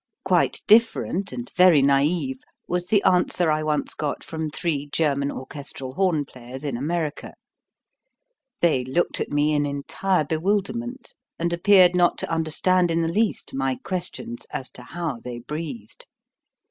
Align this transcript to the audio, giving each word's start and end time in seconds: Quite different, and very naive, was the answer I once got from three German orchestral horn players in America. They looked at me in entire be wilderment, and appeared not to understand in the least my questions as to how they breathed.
Quite 0.25 0.61
different, 0.65 1.31
and 1.31 1.51
very 1.55 1.83
naive, 1.83 2.39
was 2.67 2.87
the 2.87 3.03
answer 3.03 3.51
I 3.51 3.61
once 3.61 3.93
got 3.93 4.23
from 4.23 4.49
three 4.49 4.89
German 4.91 5.29
orchestral 5.31 5.93
horn 5.93 6.25
players 6.25 6.63
in 6.63 6.75
America. 6.75 7.35
They 8.61 8.83
looked 8.83 9.21
at 9.21 9.29
me 9.29 9.53
in 9.53 9.67
entire 9.67 10.23
be 10.25 10.37
wilderment, 10.37 11.13
and 11.37 11.53
appeared 11.53 11.93
not 11.95 12.17
to 12.17 12.31
understand 12.33 12.89
in 12.89 13.01
the 13.01 13.07
least 13.09 13.53
my 13.53 13.75
questions 13.75 14.47
as 14.51 14.71
to 14.71 14.81
how 14.81 15.19
they 15.23 15.37
breathed. 15.37 16.07